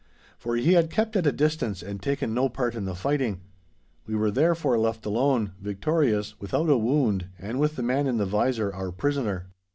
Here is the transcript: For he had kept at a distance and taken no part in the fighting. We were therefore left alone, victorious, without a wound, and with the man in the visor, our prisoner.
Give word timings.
For 0.39 0.55
he 0.55 0.73
had 0.73 0.89
kept 0.89 1.15
at 1.15 1.27
a 1.27 1.31
distance 1.31 1.83
and 1.83 2.01
taken 2.01 2.33
no 2.33 2.49
part 2.49 2.73
in 2.73 2.85
the 2.85 2.95
fighting. 2.95 3.41
We 4.07 4.15
were 4.15 4.31
therefore 4.31 4.79
left 4.79 5.05
alone, 5.05 5.51
victorious, 5.61 6.33
without 6.39 6.69
a 6.71 6.77
wound, 6.79 7.27
and 7.37 7.59
with 7.59 7.75
the 7.75 7.83
man 7.83 8.07
in 8.07 8.17
the 8.17 8.25
visor, 8.25 8.73
our 8.73 8.91
prisoner. 8.91 9.49